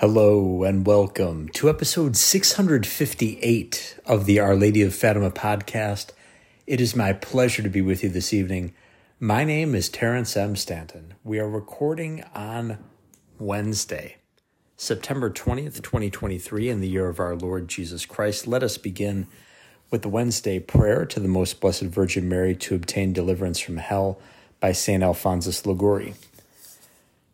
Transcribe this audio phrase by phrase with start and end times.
[0.00, 6.10] Hello and welcome to episode 658 of the Our Lady of Fatima podcast.
[6.68, 8.74] It is my pleasure to be with you this evening.
[9.18, 10.54] My name is Terrence M.
[10.54, 11.14] Stanton.
[11.24, 12.78] We are recording on
[13.40, 14.18] Wednesday,
[14.76, 18.46] September 20th, 2023, in the year of our Lord Jesus Christ.
[18.46, 19.26] Let us begin
[19.90, 24.20] with the Wednesday prayer to the Most Blessed Virgin Mary to obtain deliverance from hell
[24.60, 25.02] by St.
[25.02, 26.14] Alphonsus Liguori.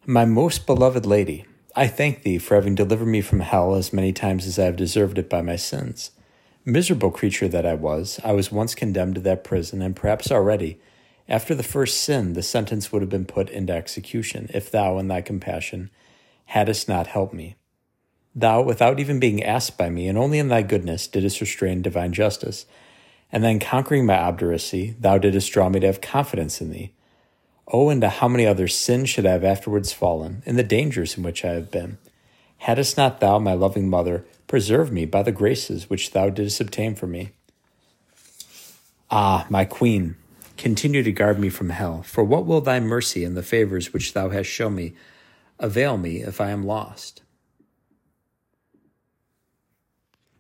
[0.07, 1.45] My most beloved Lady,
[1.77, 4.77] I thank thee for having delivered me from hell as many times as I have
[4.77, 6.13] deserved it by my sins.
[6.65, 10.81] Miserable creature that I was, I was once condemned to that prison, and perhaps already,
[11.29, 15.09] after the first sin, the sentence would have been put into execution, if thou, in
[15.09, 15.91] thy compassion,
[16.47, 17.57] hadst not helped me.
[18.37, 22.13] Thou, without even being asked by me, and only in thy goodness, didst restrain divine
[22.13, 22.67] justice.
[23.33, 26.94] And then, conquering my obduracy, thou didst draw me to have confidence in thee
[27.67, 31.23] Oh, into how many other sins should I have afterwards fallen, and the dangers in
[31.23, 31.99] which I have been.
[32.59, 36.95] Hadst not thou, my loving mother, preserved me by the graces which thou didst obtain
[36.95, 37.31] for me?
[39.11, 40.17] Ah, my queen,
[40.57, 44.13] continue to guard me from hell, for what will thy mercy and the favors which
[44.13, 44.95] thou hast shown me
[45.59, 47.23] avail me if I am lost?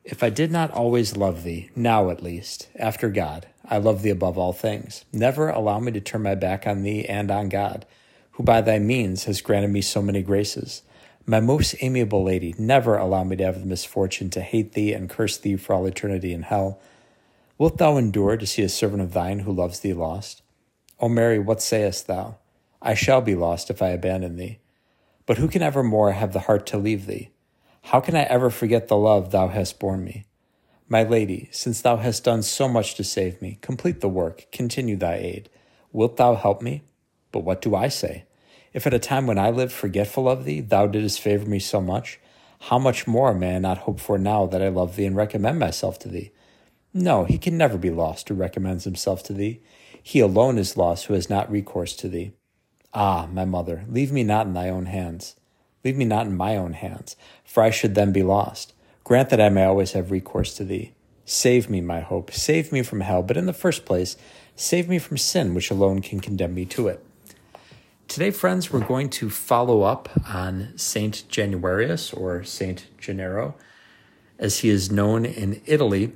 [0.04, 4.10] If I did not always love thee, now at least, after God, I love thee
[4.10, 5.06] above all things.
[5.14, 7.86] Never allow me to turn my back on thee and on God,
[8.32, 10.82] who by thy means has granted me so many graces.
[11.24, 15.08] My most amiable lady, never allow me to have the misfortune to hate thee and
[15.08, 16.82] curse thee for all eternity in hell.
[17.56, 20.42] Wilt thou endure to see a servant of thine who loves thee lost?
[21.00, 22.36] O Mary, what sayest thou?
[22.82, 24.58] I shall be lost if I abandon thee.
[25.24, 27.30] But who can ever more have the heart to leave thee?
[27.88, 30.24] How can I ever forget the love thou hast borne me?
[30.88, 34.96] My lady, since thou hast done so much to save me, complete the work, continue
[34.96, 35.50] thy aid.
[35.92, 36.82] Wilt thou help me?
[37.30, 38.24] But what do I say?
[38.72, 41.78] If at a time when I lived forgetful of thee, thou didst favor me so
[41.82, 42.18] much,
[42.58, 45.58] how much more may I not hope for now that I love thee and recommend
[45.58, 46.32] myself to thee?
[46.94, 49.60] No, he can never be lost who recommends himself to thee.
[50.02, 52.32] He alone is lost who has not recourse to thee.
[52.94, 55.36] Ah, my mother, leave me not in thy own hands.
[55.84, 57.14] Leave me not in my own hands,
[57.44, 58.72] for I should then be lost.
[59.04, 60.94] Grant that I may always have recourse to thee.
[61.26, 62.32] Save me, my hope.
[62.32, 64.16] Save me from hell, but in the first place,
[64.56, 67.04] save me from sin, which alone can condemn me to it.
[68.08, 73.54] Today, friends, we're going to follow up on Saint Januarius or Saint Gennaro,
[74.38, 76.12] as he is known in Italy.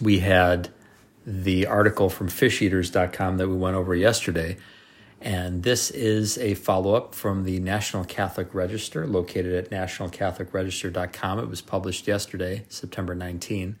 [0.00, 0.68] We had
[1.26, 4.58] the article from fisheaters.com that we went over yesterday
[5.24, 11.38] and this is a follow up from the National Catholic Register, located at nationalcatholicregister.com.
[11.38, 13.78] It was published yesterday, September 19.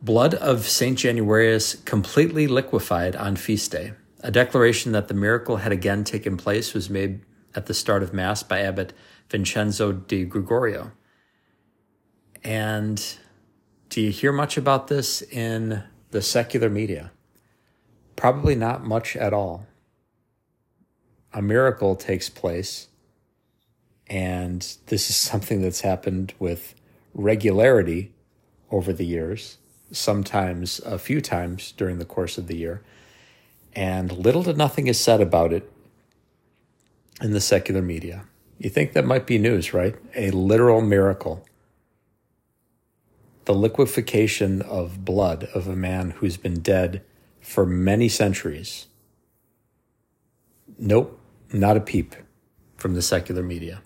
[0.00, 0.96] Blood of St.
[0.96, 3.94] Januarius completely liquefied on feast day.
[4.20, 7.20] A declaration that the miracle had again taken place was made
[7.56, 8.92] at the start of Mass by Abbot
[9.28, 10.92] Vincenzo di Gregorio.
[12.44, 13.04] And
[13.88, 15.82] do you hear much about this in
[16.12, 17.10] the secular media?
[18.14, 19.66] Probably not much at all
[21.34, 22.86] a miracle takes place,
[24.06, 26.74] and this is something that's happened with
[27.12, 28.12] regularity
[28.70, 29.58] over the years,
[29.90, 32.82] sometimes a few times during the course of the year,
[33.74, 35.70] and little to nothing is said about it
[37.20, 38.24] in the secular media.
[38.58, 39.96] You think that might be news, right?
[40.14, 41.44] A literal miracle.
[43.46, 47.02] The liquefaction of blood of a man who's been dead
[47.40, 48.86] for many centuries.
[50.78, 51.20] Nope,
[51.54, 52.14] not a peep
[52.76, 53.82] from the secular media.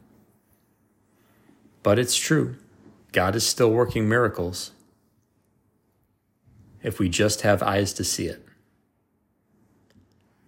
[1.82, 2.56] But it's true.
[3.12, 4.72] God is still working miracles
[6.82, 8.44] if we just have eyes to see it.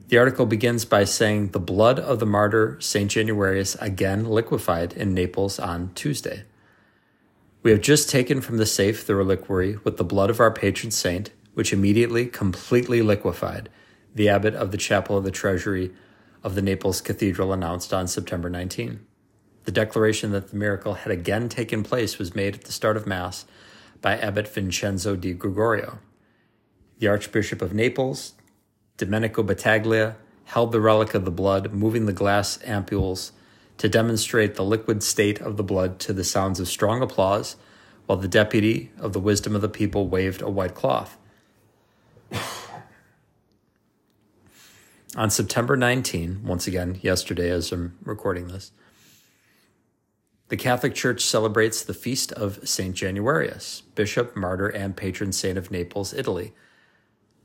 [0.09, 3.11] The article begins by saying the blood of the martyr St.
[3.11, 6.45] Januarius again liquefied in Naples on Tuesday.
[7.63, 10.91] We have just taken from the safe the reliquary with the blood of our patron
[10.91, 13.69] saint, which immediately completely liquefied,
[14.15, 15.93] the abbot of the chapel of the treasury
[16.43, 19.05] of the Naples Cathedral announced on September 19.
[19.65, 23.07] The declaration that the miracle had again taken place was made at the start of
[23.07, 23.45] Mass
[24.01, 25.99] by Abbot Vincenzo di Gregorio.
[26.99, 28.33] The Archbishop of Naples,
[28.97, 33.33] Domenico Battaglia, held the relic of the blood, moving the glass ampoules
[33.79, 37.57] to demonstrate the liquid state of the blood to the sounds of strong applause,
[38.07, 41.17] while the deputy of the wisdom of the people waved a white cloth.
[45.17, 48.71] On September 19, once again, yesterday as I'm recording this,
[50.49, 52.95] the Catholic Church celebrates the feast of St.
[52.95, 56.53] Januarius, bishop, martyr, and patron saint of Naples, Italy.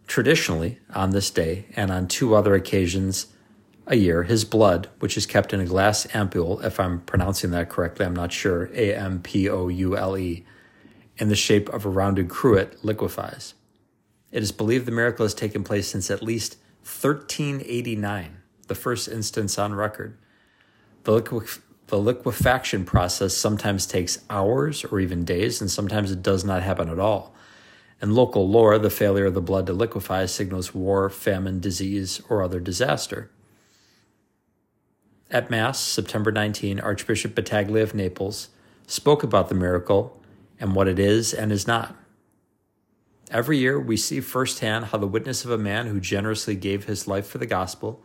[0.06, 3.27] Traditionally, on this day and on two other occasions
[3.88, 7.69] a year, his blood, which is kept in a glass ampule, if I'm pronouncing that
[7.69, 10.45] correctly, I'm not sure, A M P O U L E,
[11.17, 13.56] in the shape of a rounded cruet, liquefies.
[14.31, 18.38] It is believed the miracle has taken place since at least 1389,
[18.68, 20.16] the first instance on record.
[21.04, 26.46] The, lique- the liquefaction process sometimes takes hours or even days, and sometimes it does
[26.46, 27.34] not happen at all.
[28.04, 32.44] In local lore, the failure of the blood to liquefy signals war, famine, disease, or
[32.44, 33.32] other disaster.
[35.32, 38.50] At Mass, September 19, Archbishop Battaglia of Naples
[38.86, 40.22] spoke about the miracle
[40.60, 41.96] and what it is and is not.
[43.31, 47.07] Every year, we see firsthand how the witness of a man who generously gave his
[47.07, 48.04] life for the gospel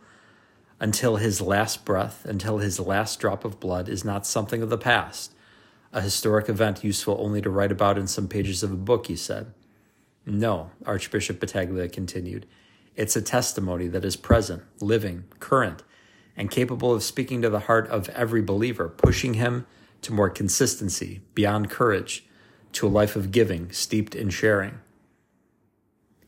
[0.79, 4.79] until his last breath, until his last drop of blood, is not something of the
[4.79, 5.33] past,
[5.93, 9.15] a historic event useful only to write about in some pages of a book, he
[9.15, 9.53] said.
[10.25, 12.47] No, Archbishop Battaglia continued,
[12.95, 15.83] it's a testimony that is present, living, current,
[16.35, 19.67] and capable of speaking to the heart of every believer, pushing him
[20.01, 22.25] to more consistency, beyond courage,
[22.73, 24.79] to a life of giving steeped in sharing.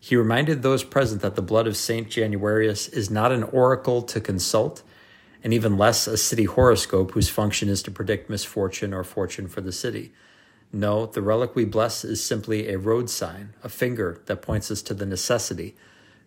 [0.06, 2.10] He reminded those present that the blood of St.
[2.10, 4.84] Januarius is not an oracle to consult,
[5.42, 9.62] and even less a city horoscope whose function is to predict misfortune or fortune for
[9.62, 10.12] the city.
[10.74, 14.82] No, the relic we bless is simply a road sign, a finger that points us
[14.82, 15.74] to the necessity,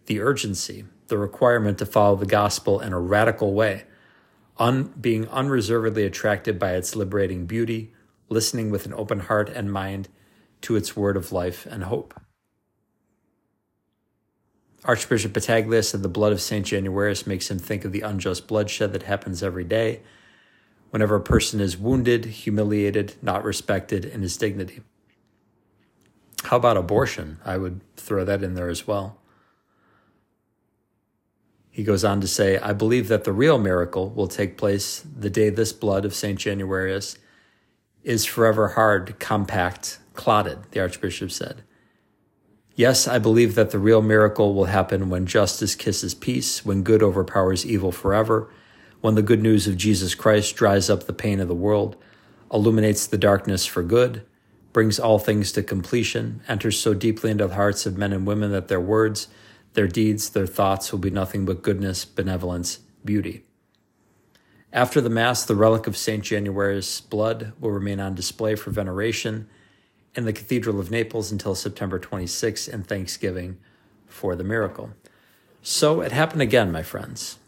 [0.06, 3.84] the urgency, the requirement to follow the gospel in a radical way,
[4.58, 7.92] un- being unreservedly attracted by its liberating beauty,
[8.30, 10.08] listening with an open heart and mind
[10.62, 12.18] to its word of life and hope.
[14.84, 16.66] Archbishop Battaglia said the blood of St.
[16.66, 20.00] Januarius makes him think of the unjust bloodshed that happens every day
[20.90, 24.80] whenever a person is wounded, humiliated, not respected in his dignity.
[26.44, 27.38] How about abortion?
[27.44, 29.18] I would throw that in there as well.
[31.70, 35.28] He goes on to say, I believe that the real miracle will take place the
[35.28, 36.38] day this blood of St.
[36.38, 37.18] Januarius
[38.02, 41.64] is forever hard, compact, clotted, the Archbishop said.
[42.76, 47.02] Yes, I believe that the real miracle will happen when justice kisses peace, when good
[47.02, 48.50] overpowers evil forever,
[49.00, 51.96] when the good news of Jesus Christ dries up the pain of the world,
[52.52, 54.26] illuminates the darkness for good,
[54.74, 58.52] brings all things to completion, enters so deeply into the hearts of men and women
[58.52, 59.28] that their words,
[59.72, 63.46] their deeds, their thoughts will be nothing but goodness, benevolence, beauty.
[64.70, 66.22] After the Mass, the relic of St.
[66.22, 69.48] Januarius' blood will remain on display for veneration
[70.16, 73.58] in the Cathedral of Naples until September 26 and Thanksgiving
[74.06, 74.90] for the miracle.
[75.62, 77.38] So it happened again, my friends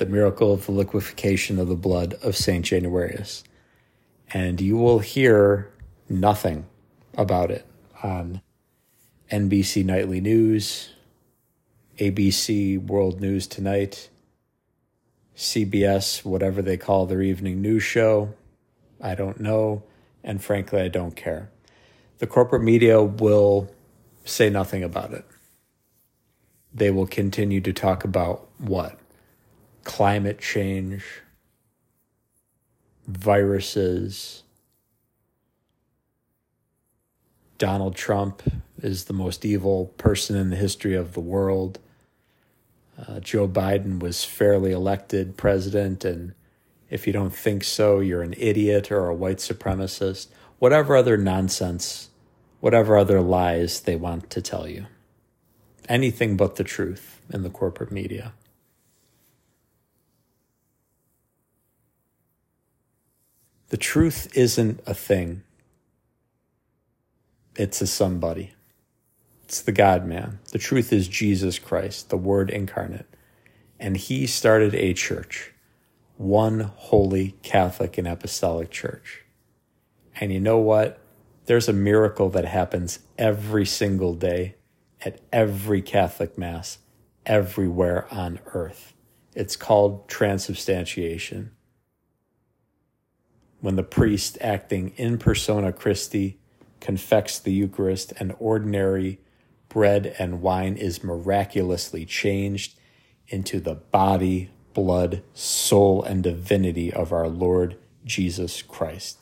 [0.00, 2.64] the miracle of the liquefaction of the blood of St.
[2.64, 3.44] Januarius.
[4.32, 5.70] And you will hear
[6.08, 6.66] nothing
[7.18, 7.66] about it
[8.02, 8.40] on
[9.30, 10.94] NBC Nightly News,
[11.98, 14.08] ABC World News Tonight,
[15.36, 18.32] CBS, whatever they call their evening news show.
[19.02, 19.82] I don't know.
[20.22, 21.50] And frankly, I don't care.
[22.18, 23.70] The corporate media will
[24.24, 25.24] say nothing about it.
[26.72, 29.00] They will continue to talk about what?
[29.84, 31.04] climate change,
[33.06, 34.42] viruses.
[37.58, 38.42] Donald Trump
[38.82, 41.78] is the most evil person in the history of the world.
[42.98, 46.34] Uh, Joe Biden was fairly elected president, and
[46.90, 50.28] if you don't think so, you're an idiot or a white supremacist.
[50.58, 52.10] Whatever other nonsense,
[52.60, 54.86] whatever other lies they want to tell you.
[55.88, 58.32] Anything but the truth in the corporate media.
[63.68, 65.42] The truth isn't a thing,
[67.56, 68.54] it's a somebody.
[69.44, 70.38] It's the God man.
[70.52, 73.06] The truth is Jesus Christ, the Word incarnate.
[73.80, 75.52] And he started a church,
[76.20, 79.24] one holy Catholic and Apostolic church.
[80.16, 81.00] And you know what?
[81.46, 84.56] There's a miracle that happens every single day
[85.00, 86.76] at every Catholic Mass,
[87.24, 88.92] everywhere on earth.
[89.34, 91.52] It's called transubstantiation
[93.62, 96.38] when the priest acting in persona Christi
[96.80, 99.20] confects the Eucharist and ordinary
[99.70, 102.78] bread and wine is miraculously changed
[103.28, 104.50] into the body,
[104.80, 109.18] blood, soul, and divinity of our Lord Jesus Christ.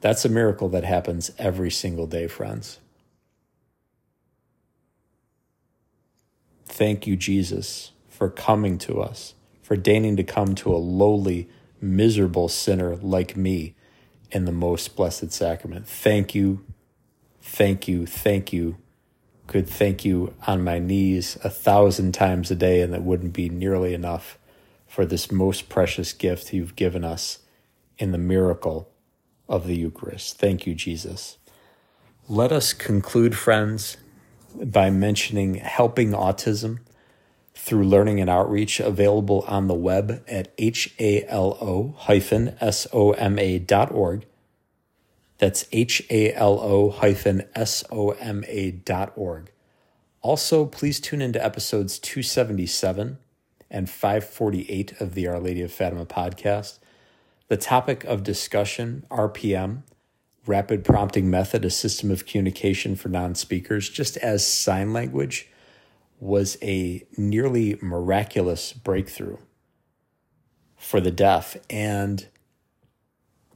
[0.00, 2.78] That's a miracle that happens every single day, friends.
[6.64, 11.48] Thank you, Jesus, for coming to us, for deigning to come to a lowly,
[11.80, 13.74] miserable sinner like me
[14.30, 15.88] in the most blessed sacrament.
[15.88, 16.64] Thank you,
[17.42, 18.76] thank you, thank you.
[19.48, 23.48] Could thank you on my knees a thousand times a day, and that wouldn't be
[23.48, 24.38] nearly enough
[24.90, 27.38] for this most precious gift you've given us
[27.96, 28.90] in the miracle
[29.48, 30.36] of the Eucharist.
[30.36, 31.38] Thank you, Jesus.
[32.28, 33.98] Let us conclude, friends,
[34.52, 36.80] by mentioning helping autism
[37.54, 41.46] through learning and outreach available on the web at halo-soma.org.
[45.38, 46.32] That's halo-soma.org.
[50.22, 53.18] Also, please tune into episodes 277
[53.70, 56.78] and 548 of the Our Lady of Fatima podcast.
[57.48, 59.82] The topic of discussion, RPM,
[60.46, 65.48] Rapid Prompting Method, a system of communication for non speakers, just as sign language,
[66.18, 69.38] was a nearly miraculous breakthrough
[70.76, 72.26] for the deaf, and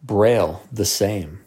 [0.03, 1.41] Braille, the same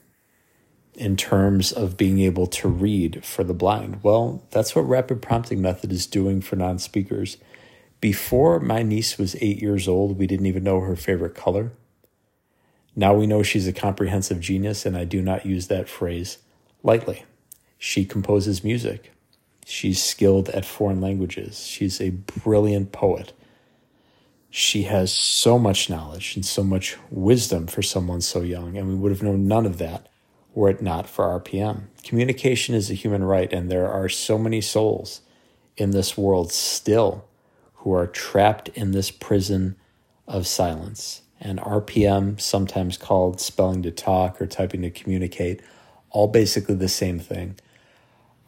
[0.96, 4.00] in terms of being able to read for the blind.
[4.02, 7.38] Well, that's what Rapid Prompting Method is doing for non speakers.
[8.08, 11.74] Before my niece was eight years old, we didn't even know her favorite color.
[12.96, 16.38] Now we know she's a comprehensive genius, and I do not use that phrase
[16.84, 17.26] lightly.
[17.78, 19.12] She composes music.
[19.66, 21.68] She's skilled at foreign languages.
[21.68, 23.34] She's a brilliant poet.
[24.50, 28.96] She has so much knowledge and so much wisdom for someone so young, and we
[28.96, 30.08] would have known none of that
[30.56, 31.88] were it not for RPM.
[32.04, 35.20] Communication is a human right, and there are so many souls
[35.76, 37.28] in this world still
[37.78, 39.76] who are trapped in this prison
[40.28, 41.22] of silence.
[41.40, 45.62] And RPM, sometimes called spelling to talk or typing to communicate,
[46.10, 47.56] all basically the same thing,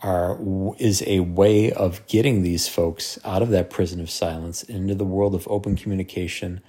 [0.01, 0.39] are
[0.79, 5.05] is a way of getting these folks out of that prison of silence into the
[5.05, 6.61] world of open communication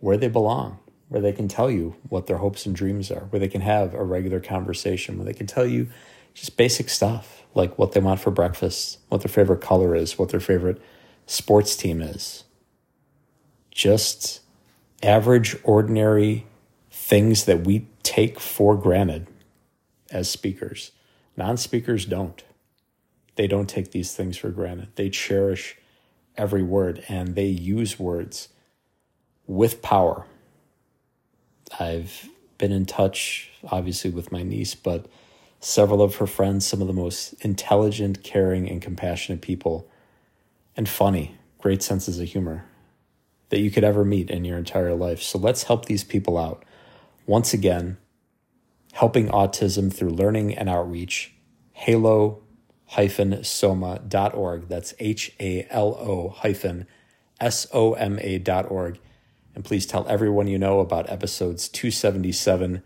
[0.00, 0.78] where they belong,
[1.08, 3.94] where they can tell you what their hopes and dreams are, where they can have
[3.94, 5.88] a regular conversation, where they can tell you
[6.34, 10.28] just basic stuff like what they want for breakfast, what their favorite color is, what
[10.28, 10.80] their favorite
[11.26, 12.44] sports team is.
[13.70, 14.40] Just
[15.02, 16.46] average, ordinary
[16.90, 19.26] things that we take for granted
[20.10, 20.92] as speakers.
[21.36, 22.42] Non speakers don't.
[23.36, 24.88] They don't take these things for granted.
[24.94, 25.76] They cherish
[26.36, 28.48] every word and they use words
[29.46, 30.26] with power.
[31.78, 32.28] I've
[32.58, 35.06] been in touch, obviously, with my niece, but
[35.60, 39.88] several of her friends, some of the most intelligent, caring, and compassionate people
[40.76, 42.66] and funny, great senses of humor
[43.50, 45.22] that you could ever meet in your entire life.
[45.22, 46.64] So let's help these people out.
[47.26, 47.98] Once again,
[48.92, 51.34] helping autism through learning and outreach,
[51.72, 52.42] halo
[53.42, 54.68] soma.org.
[54.68, 56.86] That's H A L O hyphen
[57.40, 58.98] S O M A dot org.
[59.54, 62.82] And please tell everyone you know about episodes 277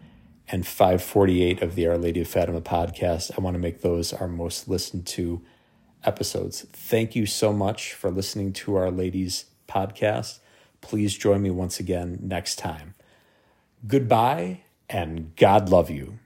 [0.49, 3.31] and 548 of the Our Lady of Fatima podcast.
[3.37, 5.43] I want to make those our most listened to
[6.05, 6.67] episodes.
[6.73, 10.39] Thank you so much for listening to Our Ladies podcast.
[10.81, 12.95] Please join me once again next time.
[13.87, 16.19] Goodbye and God love you.